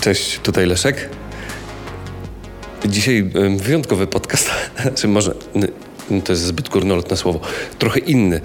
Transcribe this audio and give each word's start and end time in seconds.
Cześć, 0.00 0.38
tutaj 0.38 0.66
Leszek. 0.66 1.08
Dzisiaj 2.84 3.30
wyjątkowy 3.56 4.06
podcast, 4.06 4.50
czy 4.96 5.08
może 5.08 5.34
to 6.24 6.32
jest 6.32 6.42
zbyt 6.42 6.68
górnolotne 6.68 7.16
słowo, 7.16 7.40
trochę 7.78 8.00
inny, 8.00 8.40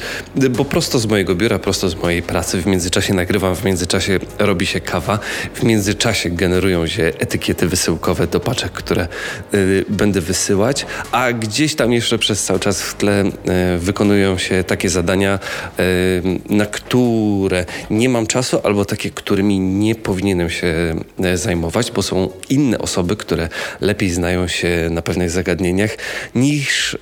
bo 0.50 0.66
prosto 0.66 1.00
z 1.00 1.06
mojego 1.06 1.36
biura, 1.36 1.60
prosto 1.60 1.90
z 1.90 1.96
mojej 1.96 2.22
pracy, 2.22 2.62
w 2.62 2.66
międzyczasie 2.66 3.14
nagrywam, 3.14 3.56
w 3.56 3.64
międzyczasie 3.64 4.20
robi 4.40 4.66
się 4.66 4.80
kawa, 4.80 5.20
w 5.54 5.64
międzyczasie 5.64 6.30
generują 6.30 6.88
się 6.88 7.04
etykiety 7.04 7.68
wysyłkowe 7.68 8.28
do 8.28 8.40
paczek, 8.40 8.72
które 8.72 9.08
y, 9.54 9.86
będę 9.90 10.22
wysyłać, 10.22 10.86
a 11.12 11.34
gdzieś 11.34 11.76
tam 11.76 11.94
jeszcze 11.94 12.18
przez 12.18 12.44
cały 12.44 12.60
czas 12.60 12.82
w 12.82 12.94
tle 12.94 13.24
y, 13.26 13.32
wykonują 13.78 14.38
się 14.38 14.64
takie 14.64 14.90
zadania, 14.90 15.40
y, 15.80 16.40
na 16.50 16.66
które 16.66 17.66
nie 17.90 18.10
mam 18.10 18.28
czasu, 18.28 18.60
albo 18.64 18.86
takie, 18.86 19.10
którymi 19.12 19.60
nie 19.60 19.96
powinienem 19.96 20.50
się 20.50 20.96
y, 21.26 21.38
zajmować, 21.38 21.92
bo 21.92 22.04
są 22.04 22.30
inne 22.50 22.78
osoby, 22.78 23.16
które 23.16 23.50
lepiej 23.82 24.10
znają 24.10 24.48
się 24.48 24.88
na 24.92 25.02
pewnych 25.02 25.30
zagadnieniach 25.30 25.98
niż 26.36 26.94
y, 26.94 26.98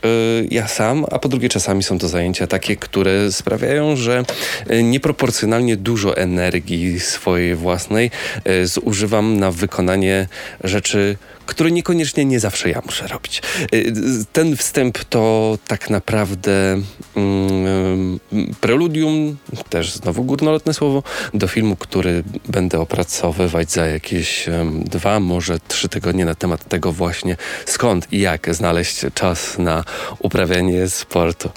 ja 0.53 0.67
sam, 0.67 1.05
a 1.12 1.20
po 1.20 1.30
drugie 1.30 1.49
czasami 1.49 1.84
są 1.84 1.99
to 1.99 2.07
zajęcia 2.07 2.48
takie, 2.48 2.75
które 2.75 3.31
sprawiają, 3.31 3.95
że 3.95 4.23
e, 4.67 4.84
nieproporcjonalnie 4.84 5.77
dużo 5.77 6.17
energii 6.17 6.99
swojej 6.99 7.55
własnej 7.55 8.11
e, 8.45 8.67
zużywam 8.67 9.39
na 9.39 9.52
wykonanie 9.52 10.27
rzeczy, 10.63 11.17
które 11.45 11.71
niekoniecznie 11.71 12.25
nie 12.25 12.39
zawsze 12.39 12.70
ja 12.70 12.81
muszę 12.85 13.08
robić. 13.08 13.41
Y, 13.73 13.94
ten 14.34 14.58
wstęp 14.58 14.97
to 15.03 15.58
tak 15.67 15.89
naprawdę 15.89 16.81
mm, 17.16 18.20
preludium, 18.61 19.38
też 19.70 19.94
znowu 19.94 20.23
górnolotne 20.23 20.73
słowo, 20.73 21.03
do 21.33 21.47
filmu, 21.47 21.75
który 21.75 22.23
będę 22.49 22.80
opracowywać 22.80 23.72
za 23.72 23.86
jakieś 23.86 24.47
um, 24.47 24.83
dwa, 24.83 25.20
może 25.20 25.59
trzy 25.67 25.89
tygodnie 25.89 26.25
na 26.25 26.36
temat 26.36 26.70
tego 26.70 26.92
właśnie 26.92 27.38
skąd 27.66 28.14
i 28.14 28.20
jak 28.20 28.55
znaleźć 28.55 29.02
czas 29.14 29.58
na 29.58 29.83
uprawianie 30.20 30.42
sportu. 30.89 31.49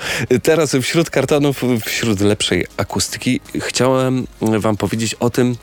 Teraz 0.42 0.76
wśród 0.82 1.10
kartonów, 1.10 1.62
wśród 1.84 2.20
lepszej 2.20 2.66
akustyki 2.76 3.40
chciałem 3.54 4.26
wam 4.40 4.76
powiedzieć 4.76 5.14
o 5.14 5.30
tym, 5.30 5.56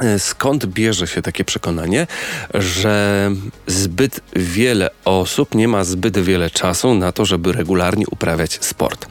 E, 0.00 0.18
skąd 0.18 0.66
bierze 0.66 1.06
się 1.06 1.22
takie 1.22 1.44
przekonanie, 1.44 2.06
że 2.54 3.30
zbyt 3.66 4.20
wiele 4.36 4.90
osób 5.04 5.54
nie 5.54 5.68
ma 5.68 5.84
zbyt 5.84 6.18
wiele 6.18 6.50
czasu 6.50 6.94
na 6.94 7.12
to, 7.12 7.24
żeby 7.24 7.52
regularnie 7.52 8.04
uprawiać 8.10 8.64
sport? 8.64 9.06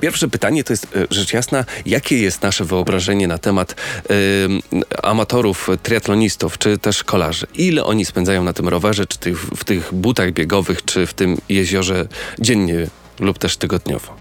Pierwsze 0.00 0.28
pytanie 0.28 0.64
to 0.64 0.72
jest 0.72 0.84
e, 0.84 1.06
rzecz 1.10 1.32
jasna, 1.32 1.64
jakie 1.86 2.18
jest 2.18 2.42
nasze 2.42 2.64
wyobrażenie 2.64 3.28
na 3.28 3.38
temat 3.38 3.74
y, 4.10 4.84
amatorów, 5.02 5.68
triatlonistów 5.82 6.58
czy 6.58 6.78
też 6.78 7.04
kolarzy? 7.04 7.46
Ile 7.54 7.84
oni 7.84 8.04
spędzają 8.04 8.44
na 8.44 8.52
tym 8.52 8.68
rowerze, 8.68 9.06
czy 9.06 9.18
tych, 9.18 9.40
w 9.40 9.64
tych 9.64 9.94
butach 9.94 10.32
biegowych, 10.32 10.84
czy 10.84 11.06
w 11.06 11.14
tym 11.14 11.36
jeziorze 11.48 12.08
dziennie 12.38 12.86
lub 13.20 13.38
też 13.38 13.56
tygodniowo? 13.56 14.16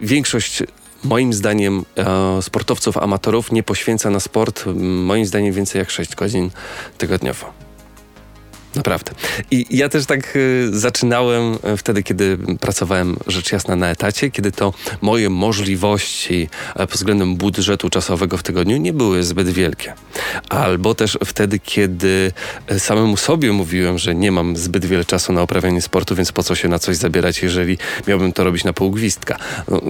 Większość 0.00 0.62
moim 1.04 1.32
zdaniem 1.32 1.84
e, 1.96 2.42
sportowców, 2.42 2.96
amatorów 2.96 3.52
nie 3.52 3.62
poświęca 3.62 4.10
na 4.10 4.20
sport 4.20 4.64
moim 4.76 5.26
zdaniem 5.26 5.52
więcej 5.52 5.78
jak 5.78 5.90
6 5.90 6.14
godzin 6.14 6.50
tygodniowo. 6.98 7.63
Naprawdę. 8.76 9.12
I 9.50 9.66
ja 9.70 9.88
też 9.88 10.06
tak 10.06 10.36
y, 10.36 10.68
zaczynałem 10.72 11.58
e, 11.62 11.76
wtedy, 11.76 12.02
kiedy 12.02 12.38
pracowałem 12.60 13.16
rzecz 13.26 13.52
jasna 13.52 13.76
na 13.76 13.90
etacie, 13.90 14.30
kiedy 14.30 14.52
to 14.52 14.74
moje 15.00 15.30
możliwości 15.30 16.48
e, 16.74 16.86
pod 16.86 16.90
względem 16.90 17.36
budżetu 17.36 17.90
czasowego 17.90 18.36
w 18.36 18.42
tygodniu 18.42 18.76
nie 18.76 18.92
były 18.92 19.22
zbyt 19.22 19.48
wielkie. 19.48 19.94
Albo 20.48 20.94
też 20.94 21.18
wtedy, 21.24 21.58
kiedy 21.58 22.32
e, 22.66 22.80
samemu 22.80 23.16
sobie 23.16 23.52
mówiłem, 23.52 23.98
że 23.98 24.14
nie 24.14 24.32
mam 24.32 24.56
zbyt 24.56 24.84
wiele 24.84 25.04
czasu 25.04 25.32
na 25.32 25.42
uprawianie 25.42 25.82
sportu, 25.82 26.14
więc 26.14 26.32
po 26.32 26.42
co 26.42 26.54
się 26.54 26.68
na 26.68 26.78
coś 26.78 26.96
zabierać, 26.96 27.42
jeżeli 27.42 27.78
miałbym 28.08 28.32
to 28.32 28.44
robić 28.44 28.64
na 28.64 28.72
pół 28.72 28.90
gwizdka. 28.90 29.38
No, 29.68 29.80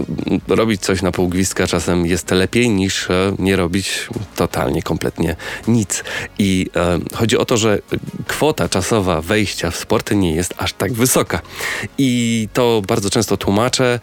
robić 0.49 0.81
coś 0.81 1.03
na 1.03 1.13
pół 1.13 1.29
gwizdka 1.29 1.67
czasem 1.67 2.07
jest 2.07 2.31
lepiej 2.31 2.71
niż 2.71 3.09
nie 3.39 3.57
robić 3.57 4.09
totalnie, 4.37 4.83
kompletnie 4.83 5.37
nic. 5.69 6.05
I 6.39 6.71
e, 6.77 6.99
chodzi 7.15 7.39
o 7.39 7.45
to, 7.45 7.57
że 7.57 7.79
kwota 8.27 8.69
czasowa 8.75 9.21
wejścia 9.21 9.71
w 9.71 9.77
sporty 9.77 10.17
nie 10.17 10.35
jest 10.35 10.55
aż 10.57 10.73
tak 10.73 10.93
wysoka. 10.93 11.41
I 11.99 12.49
to 12.53 12.83
bardzo 12.89 13.11
często 13.11 13.37
tłumaczę 13.37 14.01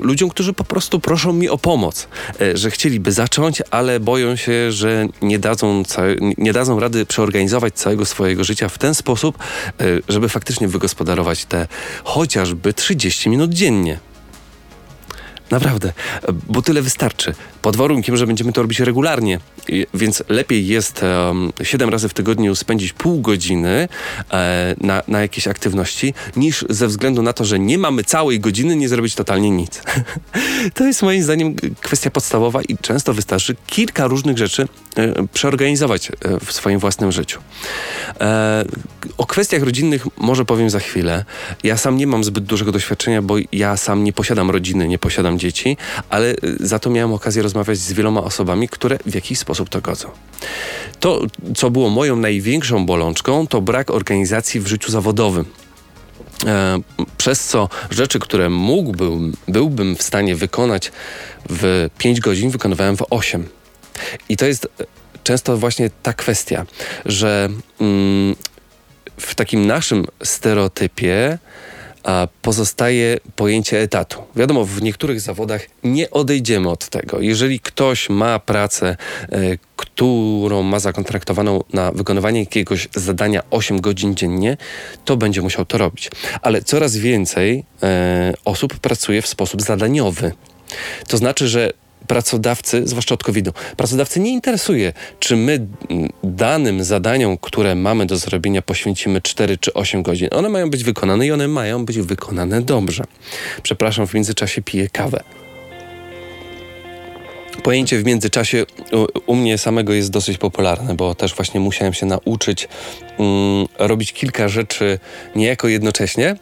ludziom, 0.00 0.30
którzy 0.30 0.52
po 0.52 0.64
prostu 0.64 1.00
proszą 1.00 1.32
mi 1.32 1.48
o 1.48 1.58
pomoc, 1.58 2.08
e, 2.40 2.56
że 2.56 2.70
chcieliby 2.70 3.12
zacząć, 3.12 3.62
ale 3.70 4.00
boją 4.00 4.36
się, 4.36 4.72
że 4.72 5.06
nie 5.22 5.38
dadzą, 5.38 5.82
nie 6.38 6.52
dadzą 6.52 6.80
rady 6.80 7.06
przeorganizować 7.06 7.74
całego 7.74 8.04
swojego 8.04 8.44
życia 8.44 8.68
w 8.68 8.78
ten 8.78 8.94
sposób, 8.94 9.38
e, 9.38 9.84
żeby 10.08 10.28
faktycznie 10.28 10.68
wygospodarować 10.68 11.44
te 11.44 11.66
chociażby 12.04 12.72
30 12.72 13.28
minut 13.28 13.52
dziennie. 13.52 14.13
Naprawdę, 15.50 15.92
bo 16.48 16.62
tyle 16.62 16.82
wystarczy. 16.82 17.34
Pod 17.62 17.76
warunkiem, 17.76 18.16
że 18.16 18.26
będziemy 18.26 18.52
to 18.52 18.62
robić 18.62 18.80
regularnie. 18.80 19.40
Więc 19.94 20.22
lepiej 20.28 20.66
jest 20.66 21.02
um, 21.02 21.52
7 21.62 21.88
razy 21.90 22.08
w 22.08 22.14
tygodniu 22.14 22.54
spędzić 22.54 22.92
pół 22.92 23.20
godziny 23.20 23.88
e, 24.32 24.74
na, 24.80 25.02
na 25.08 25.20
jakieś 25.20 25.48
aktywności, 25.48 26.14
niż 26.36 26.64
ze 26.70 26.86
względu 26.86 27.22
na 27.22 27.32
to, 27.32 27.44
że 27.44 27.58
nie 27.58 27.78
mamy 27.78 28.04
całej 28.04 28.40
godziny, 28.40 28.76
nie 28.76 28.88
zrobić 28.88 29.14
totalnie 29.14 29.50
nic. 29.50 29.82
to 30.74 30.84
jest 30.84 31.02
moim 31.02 31.22
zdaniem 31.22 31.56
kwestia 31.80 32.10
podstawowa 32.10 32.62
i 32.62 32.78
często 32.78 33.14
wystarczy 33.14 33.56
kilka 33.66 34.06
różnych 34.06 34.38
rzeczy 34.38 34.68
e, 34.96 35.26
przeorganizować 35.32 36.10
e, 36.10 36.12
w 36.44 36.52
swoim 36.52 36.78
własnym 36.78 37.12
życiu. 37.12 37.40
E, 39.04 39.08
o 39.18 39.26
kwestiach 39.26 39.62
rodzinnych 39.62 40.06
może 40.16 40.44
powiem 40.44 40.70
za 40.70 40.78
chwilę. 40.78 41.24
Ja 41.62 41.76
sam 41.76 41.96
nie 41.96 42.06
mam 42.06 42.24
zbyt 42.24 42.44
dużego 42.44 42.72
doświadczenia, 42.72 43.22
bo 43.22 43.34
ja 43.52 43.76
sam 43.76 44.04
nie 44.04 44.12
posiadam 44.12 44.50
rodziny, 44.50 44.88
nie 44.88 44.98
posiadam 44.98 45.38
dzieci, 45.38 45.76
ale 46.10 46.30
e, 46.30 46.36
za 46.60 46.78
to 46.78 46.90
miałem 46.90 47.12
okazję 47.12 47.42
rozmawiać 47.42 47.78
z 47.78 47.92
wieloma 47.92 48.22
osobami, 48.22 48.68
które 48.68 48.98
w 49.06 49.14
jakiś 49.14 49.38
sposób 49.38 49.68
to 49.68 49.80
godzą. 49.80 50.08
To, 51.00 51.22
co 51.56 51.70
było 51.70 51.90
moją 51.90 52.16
największą 52.16 52.86
bolączką, 52.86 53.46
to 53.46 53.60
brak 53.60 53.90
organizacji 53.90 54.60
w 54.60 54.66
życiu 54.66 54.92
zawodowym. 54.92 55.44
E, 56.46 56.80
przez 57.18 57.44
co 57.44 57.68
rzeczy, 57.90 58.18
które 58.18 58.50
mógłbym, 58.50 59.32
byłbym 59.48 59.96
w 59.96 60.02
stanie 60.02 60.36
wykonać 60.36 60.92
w 61.50 61.90
5 61.98 62.20
godzin, 62.20 62.50
wykonywałem 62.50 62.96
w 62.96 63.04
8. 63.10 63.48
I 64.28 64.36
to 64.36 64.46
jest 64.46 64.68
często 65.24 65.56
właśnie 65.56 65.90
ta 66.02 66.12
kwestia, 66.12 66.66
że 67.06 67.48
mm, 67.80 68.36
w 69.16 69.34
takim 69.34 69.66
naszym 69.66 70.06
stereotypie 70.22 71.38
a 72.04 72.28
pozostaje 72.42 73.18
pojęcie 73.36 73.80
etatu. 73.80 74.22
Wiadomo, 74.36 74.64
w 74.64 74.82
niektórych 74.82 75.20
zawodach 75.20 75.66
nie 75.84 76.10
odejdziemy 76.10 76.70
od 76.70 76.88
tego. 76.88 77.20
Jeżeli 77.20 77.60
ktoś 77.60 78.08
ma 78.08 78.38
pracę, 78.38 78.96
e, 79.32 79.38
którą 79.76 80.62
ma 80.62 80.78
zakontraktowaną 80.78 81.60
na 81.72 81.92
wykonywanie 81.92 82.40
jakiegoś 82.40 82.88
zadania 82.94 83.42
8 83.50 83.80
godzin 83.80 84.14
dziennie, 84.14 84.56
to 85.04 85.16
będzie 85.16 85.42
musiał 85.42 85.64
to 85.64 85.78
robić. 85.78 86.10
Ale 86.42 86.62
coraz 86.62 86.96
więcej 86.96 87.64
e, 87.82 88.34
osób 88.44 88.78
pracuje 88.78 89.22
w 89.22 89.26
sposób 89.26 89.62
zadaniowy. 89.62 90.32
To 91.08 91.16
znaczy, 91.16 91.48
że 91.48 91.72
pracodawcy, 92.06 92.86
zwłaszcza 92.86 93.14
od 93.14 93.24
COVID-u, 93.24 93.52
pracodawcy 93.76 94.20
nie 94.20 94.30
interesuje, 94.30 94.92
czy 95.18 95.36
my 95.36 95.66
danym 96.24 96.84
zadaniom, 96.84 97.38
które 97.38 97.74
mamy 97.74 98.06
do 98.06 98.16
zrobienia, 98.16 98.62
poświęcimy 98.62 99.20
4 99.20 99.58
czy 99.58 99.74
8 99.74 100.02
godzin. 100.02 100.28
One 100.32 100.48
mają 100.48 100.70
być 100.70 100.84
wykonane 100.84 101.26
i 101.26 101.32
one 101.32 101.48
mają 101.48 101.84
być 101.84 101.98
wykonane 101.98 102.62
dobrze. 102.62 103.04
Przepraszam, 103.62 104.06
w 104.06 104.14
międzyczasie 104.14 104.62
piję 104.62 104.88
kawę 104.88 105.43
pojęcie 107.62 107.98
w 107.98 108.04
międzyczasie 108.04 108.64
u, 109.26 109.36
mnie 109.36 109.58
samego 109.58 109.92
jest 109.92 110.10
dosyć 110.10 110.38
popularne, 110.38 110.94
bo 110.94 111.14
też 111.14 111.34
właśnie 111.34 111.60
musiałem 111.60 111.94
się 111.94 112.06
nauczyć 112.06 112.68
um, 113.18 113.66
robić 113.78 114.12
kilka 114.12 114.48
rzeczy 114.48 114.98
niejako 115.36 115.68
jednocześnie, 115.68 116.36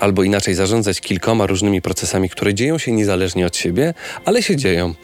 albo 0.00 0.22
inaczej 0.22 0.54
zarządzać 0.54 1.00
kilkoma 1.00 1.46
różnymi 1.46 1.82
procesami, 1.82 2.28
które 2.28 2.54
dzieją 2.54 2.78
się 2.78 2.92
niezależnie 2.92 3.46
od 3.46 3.56
siebie, 3.56 3.94
ale 4.24 4.42
się 4.42 4.56
dzieją. 4.56 4.94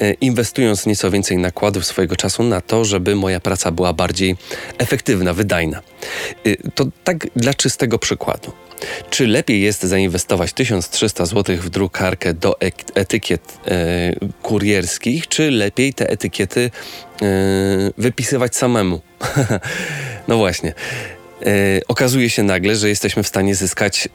E, 0.00 0.12
inwestując 0.12 0.86
nieco 0.86 1.10
więcej 1.10 1.38
nakładów 1.38 1.84
swojego 1.84 2.16
czasu 2.16 2.42
na 2.42 2.60
to, 2.60 2.84
żeby 2.84 3.16
moja 3.16 3.40
praca 3.40 3.70
była 3.70 3.92
bardziej 3.92 4.36
efektywna, 4.78 5.32
wydajna. 5.34 5.82
E, 6.46 6.70
to 6.74 6.86
tak 7.04 7.26
dla 7.36 7.54
czystego 7.54 7.98
przykładu. 7.98 8.52
Czy 9.10 9.26
lepiej 9.26 9.60
jest 9.60 9.82
zainwestować 9.82 10.52
1300 10.52 11.26
zł 11.26 11.56
w 11.56 11.70
drukarkę 11.70 12.34
do 12.34 12.60
etykiet 12.94 13.58
e, 13.66 14.12
kurierskich, 14.42 15.28
czy 15.28 15.50
lepiej 15.50 15.94
te 15.94 16.10
etykiety 16.10 16.70
e, 17.22 17.26
wypisywać 17.98 18.56
samemu? 18.56 19.00
no 20.28 20.36
właśnie. 20.36 20.74
E, 21.46 21.80
okazuje 21.88 22.30
się 22.30 22.42
nagle, 22.42 22.76
że 22.76 22.88
jesteśmy 22.88 23.22
w 23.22 23.28
stanie 23.28 23.54
zyskać 23.54 24.08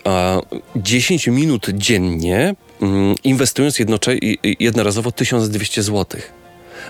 10 0.76 1.28
minut 1.28 1.68
dziennie, 1.74 2.56
mm, 2.82 3.16
inwestując 3.24 3.78
jednorazowo 4.60 5.12
1200 5.12 5.84
zł. 5.84 6.22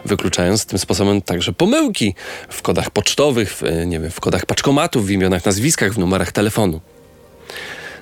wykluczając 0.05 0.65
tym 0.65 0.79
sposobem 0.79 1.21
także 1.21 1.53
pomyłki 1.53 2.15
w 2.49 2.61
kodach 2.61 2.91
pocztowych, 2.91 3.53
w, 3.53 3.85
nie 3.85 3.99
wiem, 3.99 4.11
w 4.11 4.19
kodach 4.19 4.45
paczkomatów, 4.45 5.05
w 5.05 5.11
imionach, 5.11 5.45
nazwiskach, 5.45 5.93
w 5.93 5.97
numerach 5.97 6.31
telefonu. 6.31 6.81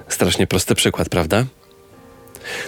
Strasznie 0.10 0.48
prosty 0.48 0.76
przykład, 0.76 1.10
prawda? 1.10 1.46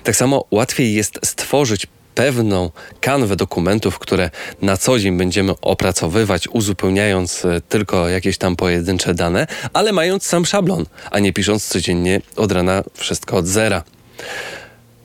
Tak 0.03 0.15
samo 0.15 0.45
łatwiej 0.51 0.93
jest 0.93 1.19
stworzyć 1.23 1.87
pewną 2.15 2.71
kanwę 3.01 3.35
dokumentów, 3.35 3.99
które 3.99 4.29
na 4.61 4.77
co 4.77 4.99
dzień 4.99 5.17
będziemy 5.17 5.53
opracowywać, 5.61 6.47
uzupełniając 6.47 7.45
e, 7.45 7.61
tylko 7.61 8.09
jakieś 8.09 8.37
tam 8.37 8.55
pojedyncze 8.55 9.13
dane, 9.13 9.47
ale 9.73 9.91
mając 9.91 10.25
sam 10.25 10.45
szablon, 10.45 10.85
a 11.11 11.19
nie 11.19 11.33
pisząc 11.33 11.67
codziennie 11.67 12.21
od 12.35 12.51
rana 12.51 12.83
wszystko 12.93 13.37
od 13.37 13.47
zera. 13.47 13.83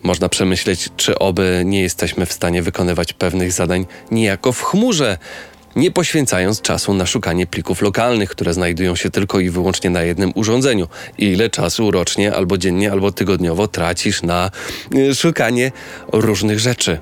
Można 0.02 0.28
przemyśleć, 0.28 0.88
czy 0.96 1.18
oby 1.18 1.62
nie 1.64 1.82
jesteśmy 1.82 2.26
w 2.26 2.32
stanie 2.32 2.62
wykonywać 2.62 3.12
pewnych 3.12 3.52
zadań 3.52 3.86
niejako 4.10 4.52
w 4.52 4.62
chmurze, 4.62 5.18
nie 5.76 5.90
poświęcając 5.90 6.60
czasu 6.60 6.94
na 6.94 7.06
szukanie 7.06 7.46
plików 7.46 7.82
lokalnych, 7.82 8.30
które 8.30 8.54
znajdują 8.54 8.96
się 8.96 9.10
tylko 9.10 9.40
i 9.40 9.50
wyłącznie 9.50 9.90
na 9.90 10.02
jednym 10.02 10.32
urządzeniu. 10.34 10.88
Ile 11.18 11.50
czasu 11.50 11.90
rocznie, 11.90 12.34
albo 12.34 12.58
dziennie, 12.58 12.92
albo 12.92 13.12
tygodniowo 13.12 13.68
tracisz 13.68 14.22
na 14.22 14.50
y, 14.94 15.14
szukanie 15.14 15.72
różnych 16.12 16.58
rzeczy. 16.60 16.98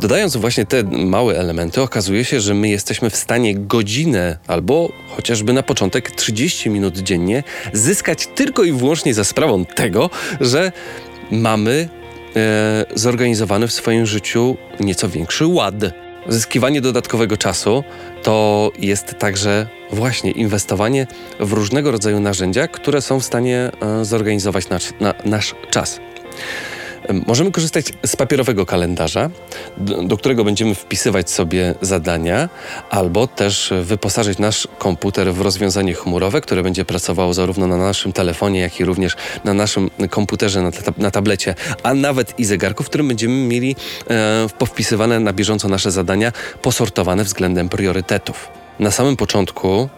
Dodając 0.00 0.36
właśnie 0.36 0.66
te 0.66 0.82
małe 0.84 1.38
elementy, 1.38 1.82
okazuje 1.82 2.24
się, 2.24 2.40
że 2.40 2.54
my 2.54 2.68
jesteśmy 2.68 3.10
w 3.10 3.16
stanie 3.16 3.54
godzinę 3.54 4.38
albo 4.46 4.92
chociażby 5.16 5.52
na 5.52 5.62
początek 5.62 6.10
30 6.10 6.70
minut 6.70 6.98
dziennie 6.98 7.42
zyskać 7.72 8.28
tylko 8.34 8.64
i 8.64 8.72
wyłącznie 8.72 9.14
za 9.14 9.24
sprawą 9.24 9.64
tego, 9.64 10.10
że 10.40 10.72
mamy 11.30 11.99
zorganizowany 12.94 13.68
w 13.68 13.72
swoim 13.72 14.06
życiu 14.06 14.56
nieco 14.80 15.08
większy 15.08 15.46
ład. 15.46 15.74
Zyskiwanie 16.28 16.80
dodatkowego 16.80 17.36
czasu 17.36 17.84
to 18.22 18.72
jest 18.78 19.14
także 19.18 19.66
właśnie 19.92 20.30
inwestowanie 20.30 21.06
w 21.40 21.52
różnego 21.52 21.90
rodzaju 21.90 22.20
narzędzia, 22.20 22.68
które 22.68 23.02
są 23.02 23.20
w 23.20 23.24
stanie 23.24 23.70
e, 23.80 24.04
zorganizować 24.04 24.68
nasz, 24.68 24.92
na, 25.00 25.14
nasz 25.24 25.54
czas. 25.70 26.00
Możemy 27.26 27.52
korzystać 27.52 27.92
z 28.06 28.16
papierowego 28.16 28.66
kalendarza, 28.66 29.30
do, 29.78 30.16
którego 30.16 30.44
będziemy 30.44 30.74
wpisywać 30.74 31.30
sobie 31.30 31.74
zadania, 31.80 32.48
albo 32.90 33.26
też 33.26 33.72
wyposażyć 33.82 34.38
nasz 34.38 34.68
komputer 34.78 35.34
w 35.34 35.40
rozwiązanie 35.40 35.94
chmurowe, 35.94 36.40
które 36.40 36.62
będzie 36.62 36.84
pracowało 36.84 37.34
zarówno 37.34 37.66
na 37.66 37.76
naszym 37.76 38.12
telefonie, 38.12 38.60
jak 38.60 38.80
i 38.80 38.84
również 38.84 39.16
na 39.44 39.54
naszym 39.54 39.90
komputerze, 40.10 40.62
na, 40.62 40.70
na 40.98 41.10
tablecie, 41.10 41.54
a 41.82 41.94
nawet 41.94 42.38
i 42.38 42.44
zegarku, 42.44 42.82
w 42.82 42.86
którym 42.86 43.08
będziemy 43.08 43.34
mieli 43.34 43.76
e, 44.10 44.46
powpisywane 44.58 45.20
na 45.20 45.32
bieżąco 45.32 45.68
nasze 45.68 45.90
zadania, 45.90 46.32
posortowane 46.62 47.24
względem 47.24 47.68
priorytetów. 47.68 48.48
Na 48.78 48.90
samym 48.90 49.16
początku 49.16 49.88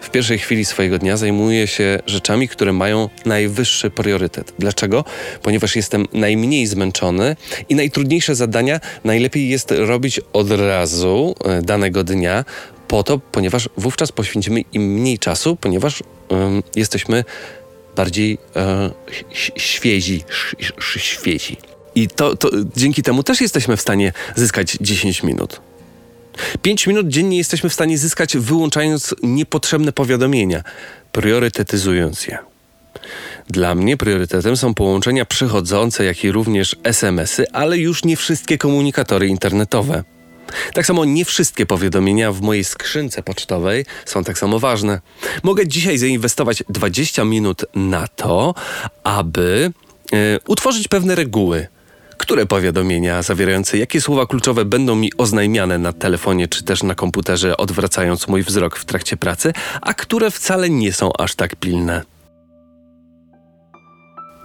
w 0.00 0.10
pierwszej 0.10 0.38
chwili 0.38 0.64
swojego 0.64 0.98
dnia 0.98 1.16
zajmuję 1.16 1.66
się 1.66 1.98
rzeczami, 2.06 2.48
które 2.48 2.72
mają 2.72 3.08
najwyższy 3.24 3.90
priorytet. 3.90 4.52
Dlaczego? 4.58 5.04
Ponieważ 5.42 5.76
jestem 5.76 6.06
najmniej 6.12 6.66
zmęczony 6.66 7.36
i 7.68 7.74
najtrudniejsze 7.74 8.34
zadania 8.34 8.80
najlepiej 9.04 9.48
jest 9.48 9.70
robić 9.70 10.20
od 10.32 10.50
razu 10.50 11.34
e, 11.44 11.62
danego 11.62 12.04
dnia, 12.04 12.44
po 12.88 13.02
to, 13.02 13.18
ponieważ 13.18 13.68
wówczas 13.76 14.12
poświęcimy 14.12 14.60
im 14.72 14.82
mniej 14.82 15.18
czasu, 15.18 15.56
ponieważ 15.56 16.02
jesteśmy 16.76 17.24
bardziej 17.96 18.38
e, 18.56 18.90
świezi, 19.56 20.24
świezi. 20.98 21.56
I 21.94 22.08
to, 22.08 22.36
to 22.36 22.50
dzięki 22.76 23.02
temu 23.02 23.22
też 23.22 23.40
jesteśmy 23.40 23.76
w 23.76 23.80
stanie 23.80 24.12
zyskać 24.36 24.76
10 24.80 25.22
minut. 25.22 25.60
5 26.62 26.86
minut 26.86 27.08
dziennie 27.08 27.38
jesteśmy 27.38 27.70
w 27.70 27.74
stanie 27.74 27.98
zyskać 27.98 28.36
wyłączając 28.36 29.14
niepotrzebne 29.22 29.92
powiadomienia, 29.92 30.62
priorytetyzując 31.12 32.26
je. 32.26 32.38
Dla 33.50 33.74
mnie 33.74 33.96
priorytetem 33.96 34.56
są 34.56 34.74
połączenia 34.74 35.24
przychodzące, 35.24 36.04
jak 36.04 36.24
i 36.24 36.32
również 36.32 36.76
SMS-y, 36.84 37.52
ale 37.52 37.78
już 37.78 38.04
nie 38.04 38.16
wszystkie 38.16 38.58
komunikatory 38.58 39.26
internetowe. 39.26 40.04
Tak 40.74 40.86
samo 40.86 41.04
nie 41.04 41.24
wszystkie 41.24 41.66
powiadomienia 41.66 42.32
w 42.32 42.40
mojej 42.40 42.64
skrzynce 42.64 43.22
pocztowej 43.22 43.84
są 44.04 44.24
tak 44.24 44.38
samo 44.38 44.58
ważne. 44.58 45.00
Mogę 45.42 45.68
dzisiaj 45.68 45.98
zainwestować 45.98 46.62
20 46.68 47.24
minut 47.24 47.64
na 47.74 48.08
to, 48.08 48.54
aby 49.04 49.72
e, 50.12 50.16
utworzyć 50.46 50.88
pewne 50.88 51.14
reguły, 51.14 51.66
które 52.18 52.46
powiadomienia 52.46 53.22
zawierające 53.22 53.78
jakie 53.78 54.00
słowa 54.00 54.26
kluczowe 54.26 54.64
będą 54.64 54.94
mi 54.94 55.12
oznajmiane 55.18 55.78
na 55.78 55.92
telefonie 55.92 56.48
czy 56.48 56.64
też 56.64 56.82
na 56.82 56.94
komputerze, 56.94 57.56
odwracając 57.56 58.28
mój 58.28 58.42
wzrok 58.42 58.76
w 58.76 58.84
trakcie 58.84 59.16
pracy, 59.16 59.52
a 59.80 59.94
które 59.94 60.30
wcale 60.30 60.70
nie 60.70 60.92
są 60.92 61.10
aż 61.18 61.34
tak 61.34 61.56
pilne. 61.56 62.02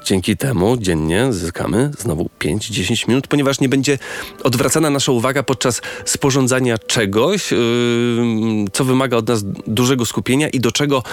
Dzięki 0.06 0.38
temu 0.38 0.78
dziennie 0.78 1.34
zyskamy 1.34 1.92
znowu 2.00 2.30
5-10 2.40 3.08
minut, 3.08 3.28
ponieważ 3.28 3.60
nie 3.60 3.70
będzie 3.70 3.98
odwracana 4.44 4.90
nasza 4.90 5.12
uwaga 5.12 5.44
podczas 5.44 5.82
sporządzania 6.06 6.78
czegoś, 6.78 7.52
yy, 7.52 7.58
co 8.74 8.86
wymaga 8.86 9.18
od 9.18 9.28
nas 9.28 9.44
dużego 9.68 10.06
skupienia 10.06 10.50
i 10.50 10.60
do 10.60 10.72
czego 10.72 11.04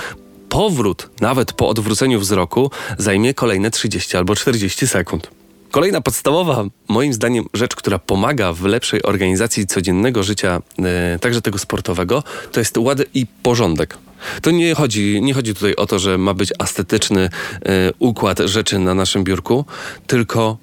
powrót, 0.49 1.11
nawet 1.21 1.53
po 1.53 1.69
odwróceniu 1.69 2.21
wzroku, 2.21 2.71
zajmie 2.99 3.35
kolejne 3.35 3.71
30 3.71 4.17
albo 4.17 4.37
40 4.37 4.87
sekund. 4.89 5.38
Kolejna 5.71 6.01
podstawowa, 6.01 6.65
moim 6.89 7.13
zdaniem, 7.13 7.45
rzecz, 7.55 7.77
która 7.77 7.99
pomaga 7.99 8.53
w 8.53 8.65
lepszej 8.65 9.03
organizacji 9.03 9.67
codziennego 9.67 10.23
życia, 10.23 10.63
e, 10.79 11.19
także 11.19 11.43
tego 11.43 11.59
sportowego, 11.59 12.23
to 12.53 12.61
jest 12.61 12.79
ład 12.79 12.99
i 13.15 13.27
porządek. 13.43 13.99
To 14.43 14.51
nie 14.51 14.75
chodzi, 14.75 15.21
nie 15.23 15.35
chodzi 15.35 15.55
tutaj 15.55 15.77
o 15.77 15.87
to, 15.87 15.99
że 15.99 16.19
ma 16.19 16.35
być 16.35 16.53
estetyczny 16.59 17.21
e, 17.21 17.31
układ 17.99 18.39
rzeczy 18.39 18.79
na 18.79 18.95
naszym 18.95 19.25
biurku, 19.25 19.65
tylko 20.07 20.57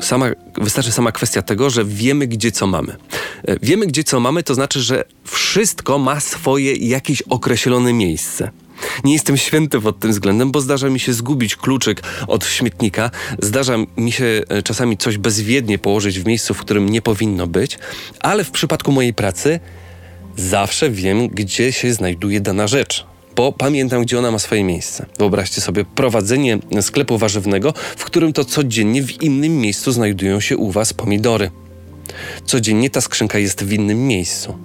sama, 0.00 0.26
wystarczy 0.54 0.92
sama 0.92 1.12
kwestia 1.12 1.42
tego, 1.42 1.70
że 1.70 1.84
wiemy, 1.84 2.26
gdzie 2.26 2.52
co 2.52 2.66
mamy. 2.66 2.96
E, 3.44 3.56
wiemy, 3.62 3.86
gdzie 3.86 4.04
co 4.04 4.20
mamy, 4.20 4.42
to 4.42 4.54
znaczy, 4.54 4.82
że 4.82 5.04
wszystko 5.24 5.98
ma 5.98 6.20
swoje 6.20 6.74
jakieś 6.74 7.22
określone 7.22 7.92
miejsce. 7.92 8.50
Nie 9.04 9.12
jestem 9.12 9.36
święty 9.36 9.80
pod 9.80 9.98
tym 9.98 10.10
względem, 10.10 10.50
bo 10.50 10.60
zdarza 10.60 10.90
mi 10.90 11.00
się 11.00 11.12
zgubić 11.12 11.56
kluczyk 11.56 12.02
od 12.26 12.46
śmietnika, 12.46 13.10
zdarza 13.38 13.76
mi 13.96 14.12
się 14.12 14.42
e, 14.48 14.62
czasami 14.62 14.96
coś 14.96 15.18
bezwiednie 15.18 15.78
położyć 15.78 16.20
w 16.20 16.26
miejscu, 16.26 16.54
w 16.54 16.58
którym 16.58 16.88
nie 16.88 17.02
powinno 17.02 17.46
być, 17.46 17.78
ale 18.20 18.44
w 18.44 18.50
przypadku 18.50 18.92
mojej 18.92 19.14
pracy 19.14 19.60
zawsze 20.36 20.90
wiem, 20.90 21.28
gdzie 21.28 21.72
się 21.72 21.94
znajduje 21.94 22.40
dana 22.40 22.66
rzecz 22.66 23.06
bo 23.36 23.52
pamiętam, 23.52 24.02
gdzie 24.02 24.18
ona 24.18 24.30
ma 24.30 24.38
swoje 24.38 24.64
miejsce. 24.64 25.06
Wyobraźcie 25.18 25.60
sobie 25.60 25.84
prowadzenie 25.84 26.58
sklepu 26.80 27.18
warzywnego, 27.18 27.74
w 27.96 28.04
którym 28.04 28.32
to 28.32 28.44
codziennie 28.44 29.02
w 29.02 29.22
innym 29.22 29.58
miejscu 29.58 29.92
znajdują 29.92 30.40
się 30.40 30.56
u 30.56 30.70
Was 30.70 30.92
pomidory. 30.92 31.50
Codziennie 32.44 32.90
ta 32.90 33.00
skrzynka 33.00 33.38
jest 33.38 33.64
w 33.64 33.72
innym 33.72 34.06
miejscu. 34.06 34.58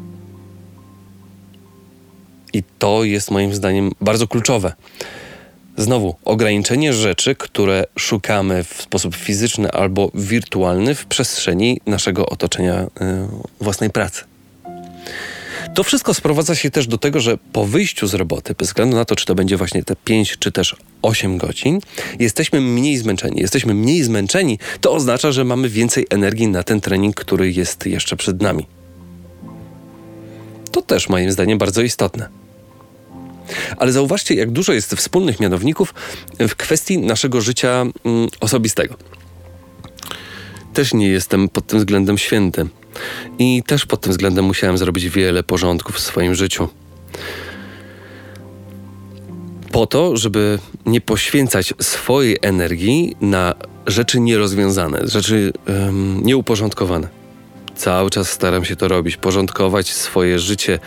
I 2.54 2.64
to 2.80 3.04
jest 3.04 3.32
moim 3.32 3.54
zdaniem 3.54 3.92
bardzo 4.02 4.28
kluczowe. 4.28 4.74
Znowu, 5.78 6.16
ograniczenie 6.26 6.94
rzeczy, 6.94 7.36
które 7.36 7.86
szukamy 7.98 8.64
w 8.64 8.82
sposób 8.82 9.16
fizyczny 9.16 9.72
albo 9.72 10.12
wirtualny 10.14 10.96
w 10.96 11.06
przestrzeni 11.06 11.82
naszego 11.86 12.26
otoczenia 12.26 12.82
yy, 12.82 12.88
własnej 13.62 13.90
pracy. 13.90 14.24
To 15.74 15.84
wszystko 15.84 16.14
sprowadza 16.14 16.56
się 16.56 16.72
też 16.72 16.88
do 16.88 16.98
tego, 16.98 17.20
że 17.20 17.38
po 17.52 17.66
wyjściu 17.66 18.08
z 18.08 18.14
roboty, 18.14 18.56
bez 18.58 18.68
względu 18.68 18.96
na 18.96 19.06
to, 19.06 19.16
czy 19.16 19.26
to 19.26 19.36
będzie 19.36 19.58
właśnie 19.58 19.84
te 19.84 19.96
5 19.96 20.38
czy 20.40 20.52
też 20.52 20.76
8 21.02 21.38
godzin, 21.38 21.80
jesteśmy 22.20 22.62
mniej 22.62 22.98
zmęczeni. 22.98 23.42
Jesteśmy 23.42 23.74
mniej 23.74 24.04
zmęczeni, 24.04 24.60
to 24.82 24.92
oznacza, 24.92 25.32
że 25.32 25.44
mamy 25.44 25.70
więcej 25.70 26.08
energii 26.10 26.48
na 26.48 26.64
ten 26.64 26.82
trening, 26.82 27.16
który 27.16 27.52
jest 27.52 27.86
jeszcze 27.86 28.16
przed 28.16 28.42
nami. 28.42 28.66
To 30.72 30.82
też 30.82 31.10
moim 31.10 31.32
zdaniem 31.32 31.58
bardzo 31.58 31.82
istotne. 31.82 32.30
Ale 33.78 33.92
zauważcie, 33.92 34.36
jak 34.36 34.52
dużo 34.52 34.74
jest 34.74 34.96
wspólnych 34.96 35.40
mianowników 35.40 35.94
w 36.40 36.56
kwestii 36.56 36.98
naszego 36.98 37.42
życia 37.42 37.86
mm, 38.06 38.28
osobistego. 38.40 38.96
Też 40.74 40.94
nie 40.94 41.08
jestem 41.08 41.50
pod 41.50 41.68
tym 41.68 41.80
względem 41.80 42.18
święty. 42.18 42.68
I 43.40 43.64
też 43.64 43.86
pod 43.86 44.02
tym 44.02 44.12
względem 44.12 44.46
musiałem 44.46 44.78
zrobić 44.78 45.10
wiele 45.10 45.44
porządków 45.44 45.96
w 45.96 46.00
swoim 46.00 46.36
życiu. 46.36 46.70
Po 49.72 49.88
to, 49.88 50.18
żeby 50.18 50.60
nie 50.86 51.02
poświęcać 51.02 51.74
swojej 51.82 52.38
energii 52.42 53.16
na 53.22 53.56
rzeczy 53.88 54.20
nierozwiązane, 54.20 55.00
rzeczy 55.08 55.54
um, 55.68 56.26
nieuporządkowane. 56.26 57.19
Cały 57.80 58.10
czas 58.10 58.30
staram 58.30 58.66
się 58.66 58.76
to 58.76 58.88
robić, 58.88 59.18
porządkować 59.18 59.94
swoje 59.94 60.40
życie 60.40 60.80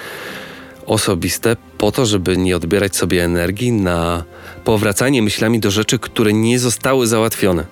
osobiste 0.86 1.56
po 1.78 1.92
to, 1.92 2.06
żeby 2.06 2.36
nie 2.36 2.56
odbierać 2.56 2.96
sobie 2.96 3.24
energii 3.24 3.72
na 3.72 4.24
powracanie 4.64 5.22
myślami 5.22 5.60
do 5.60 5.70
rzeczy, 5.70 5.98
które 5.98 6.32
nie 6.32 6.58
zostały 6.58 7.06
załatwione. 7.06 7.64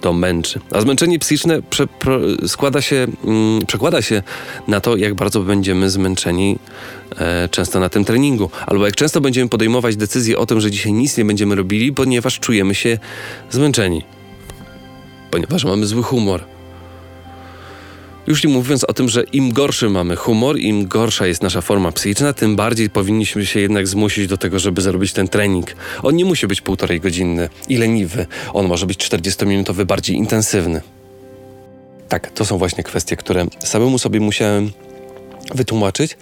to 0.00 0.12
męczy. 0.12 0.60
A 0.70 0.80
zmęczenie 0.80 1.18
psychiczne 1.18 1.62
prze, 1.62 1.86
pro, 1.86 2.20
składa 2.46 2.82
się, 2.82 3.06
mm, 3.24 3.66
przekłada 3.66 4.02
się 4.02 4.22
na 4.68 4.80
to, 4.80 4.96
jak 4.96 5.14
bardzo 5.14 5.40
będziemy 5.40 5.90
zmęczeni 5.90 6.58
e, 7.16 7.48
często 7.48 7.80
na 7.80 7.88
tym 7.88 8.04
treningu. 8.04 8.50
Albo 8.66 8.86
jak 8.86 8.94
często 8.94 9.20
będziemy 9.20 9.48
podejmować 9.48 9.96
decyzję 9.96 10.38
o 10.38 10.46
tym, 10.46 10.60
że 10.60 10.70
dzisiaj 10.70 10.92
nic 10.92 11.16
nie 11.16 11.24
będziemy 11.24 11.54
robili, 11.54 11.92
ponieważ 11.92 12.40
czujemy 12.40 12.74
się 12.74 12.98
zmęczeni. 13.50 14.02
Ponieważ 15.30 15.64
mamy 15.64 15.86
zły 15.86 16.02
humor 16.02 16.57
już 18.28 18.44
nie 18.44 18.52
mówiąc 18.52 18.84
o 18.84 18.92
tym, 18.92 19.08
że 19.08 19.22
im 19.32 19.52
gorszy 19.52 19.90
mamy 19.90 20.16
humor, 20.16 20.58
im 20.58 20.86
gorsza 20.86 21.26
jest 21.26 21.42
nasza 21.42 21.60
forma 21.60 21.92
psychiczna, 21.92 22.32
tym 22.32 22.56
bardziej 22.56 22.90
powinniśmy 22.90 23.46
się 23.46 23.60
jednak 23.60 23.88
zmusić 23.88 24.26
do 24.26 24.36
tego, 24.36 24.58
żeby 24.58 24.80
zrobić 24.80 25.12
ten 25.12 25.28
trening. 25.28 25.74
On 26.02 26.16
nie 26.16 26.24
musi 26.24 26.46
być 26.46 26.60
półtorej 26.60 27.00
godzinny 27.00 27.48
i 27.68 27.76
leniwy. 27.76 28.26
On 28.52 28.66
może 28.66 28.86
być 28.86 28.98
40-minutowy, 28.98 29.84
bardziej 29.84 30.16
intensywny. 30.16 30.80
Tak, 32.08 32.30
to 32.30 32.44
są 32.44 32.58
właśnie 32.58 32.84
kwestie, 32.84 33.16
które 33.16 33.46
samemu 33.58 33.98
sobie 33.98 34.20
musiałem 34.20 34.70
wytłumaczyć 35.54 36.16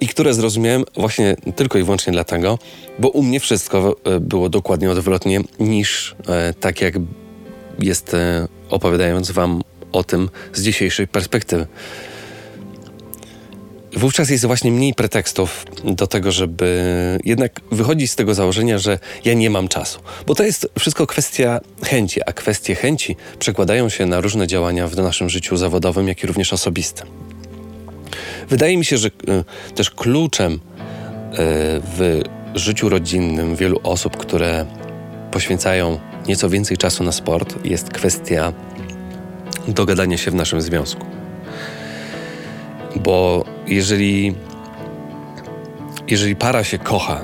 i 0.00 0.08
które 0.08 0.34
zrozumiałem 0.34 0.84
właśnie 0.96 1.36
tylko 1.56 1.78
i 1.78 1.82
wyłącznie 1.82 2.12
dlatego, 2.12 2.58
bo 2.98 3.08
u 3.08 3.22
mnie 3.22 3.40
wszystko 3.40 3.96
e, 4.04 4.20
było 4.20 4.48
dokładnie 4.48 4.90
odwrotnie 4.90 5.40
niż 5.60 6.16
e, 6.28 6.54
tak 6.54 6.80
jak 6.80 6.94
jest 7.78 8.14
e, 8.14 8.48
opowiadając 8.70 9.30
wam 9.30 9.62
o 9.92 10.04
tym 10.04 10.30
z 10.52 10.62
dzisiejszej 10.62 11.08
perspektywy. 11.08 11.66
Wówczas 13.96 14.30
jest 14.30 14.46
właśnie 14.46 14.70
mniej 14.70 14.94
pretekstów 14.94 15.66
do 15.84 16.06
tego, 16.06 16.32
żeby 16.32 17.18
jednak 17.24 17.60
wychodzić 17.70 18.10
z 18.10 18.16
tego 18.16 18.34
założenia, 18.34 18.78
że 18.78 18.98
ja 19.24 19.34
nie 19.34 19.50
mam 19.50 19.68
czasu. 19.68 20.00
Bo 20.26 20.34
to 20.34 20.42
jest 20.42 20.68
wszystko 20.78 21.06
kwestia 21.06 21.60
chęci, 21.84 22.20
a 22.26 22.32
kwestie 22.32 22.74
chęci 22.74 23.16
przekładają 23.38 23.88
się 23.88 24.06
na 24.06 24.20
różne 24.20 24.46
działania 24.46 24.88
w 24.88 24.96
naszym 24.96 25.28
życiu 25.28 25.56
zawodowym, 25.56 26.08
jak 26.08 26.24
i 26.24 26.26
również 26.26 26.52
osobistym. 26.52 27.06
Wydaje 28.48 28.76
mi 28.76 28.84
się, 28.84 28.98
że 28.98 29.08
e, 29.08 29.44
też 29.74 29.90
kluczem 29.90 30.52
e, 30.52 30.58
w 31.96 32.22
życiu 32.54 32.88
rodzinnym 32.88 33.56
wielu 33.56 33.80
osób, 33.82 34.16
które 34.16 34.66
poświęcają 35.30 36.00
nieco 36.26 36.50
więcej 36.50 36.76
czasu 36.76 37.04
na 37.04 37.12
sport, 37.12 37.66
jest 37.66 37.90
kwestia 37.90 38.52
dogadania 39.68 40.16
się 40.18 40.30
w 40.30 40.34
naszym 40.34 40.60
związku. 40.60 41.06
Bo 42.96 43.44
jeżeli, 43.66 44.34
jeżeli 46.08 46.36
para 46.36 46.64
się 46.64 46.78
kocha, 46.78 47.20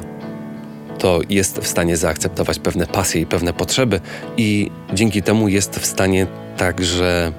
to 0.98 1.20
jest 1.28 1.58
w 1.58 1.66
stanie 1.66 1.96
zaakceptować 1.96 2.58
pewne 2.58 2.86
pasje 2.86 3.20
i 3.20 3.26
pewne 3.26 3.52
potrzeby, 3.52 4.00
i 4.36 4.70
dzięki 4.94 5.22
temu 5.22 5.48
jest 5.48 5.78
w 5.78 5.86
stanie 5.86 6.26
także 6.56 7.32